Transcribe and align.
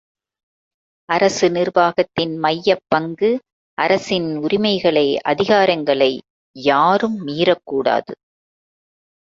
அரசு 1.09 1.49
நிர்வாகத்தின் 1.49 2.33
மையப்பங்கு 2.37 3.29
அரசின் 3.77 4.29
உரிமைகளை 4.37 5.07
அதிகாரங்களை 5.23 6.11
யாரும் 6.55 7.27
மீறக்கூடாது. 7.27 8.13